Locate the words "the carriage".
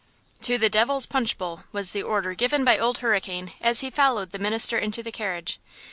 5.03-5.59